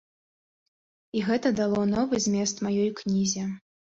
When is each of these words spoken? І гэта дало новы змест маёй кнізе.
І 1.19 1.21
гэта 1.27 1.51
дало 1.59 1.83
новы 1.91 2.21
змест 2.27 2.65
маёй 2.69 2.91
кнізе. 3.01 3.43